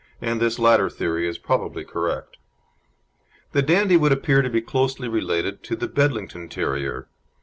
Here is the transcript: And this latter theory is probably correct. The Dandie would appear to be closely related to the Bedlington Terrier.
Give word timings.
And 0.19 0.41
this 0.41 0.57
latter 0.57 0.89
theory 0.89 1.27
is 1.29 1.37
probably 1.37 1.83
correct. 1.85 2.37
The 3.51 3.61
Dandie 3.61 3.97
would 3.97 4.11
appear 4.11 4.41
to 4.41 4.49
be 4.49 4.59
closely 4.59 5.07
related 5.07 5.61
to 5.65 5.75
the 5.75 5.87
Bedlington 5.87 6.49
Terrier. 6.49 7.07